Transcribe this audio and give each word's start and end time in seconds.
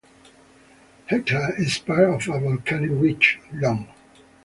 Hekla 1.11 1.49
is 1.59 1.77
part 1.77 2.27
of 2.27 2.33
a 2.33 2.39
volcanic 2.39 2.89
ridge, 2.91 3.39
long. 3.53 3.87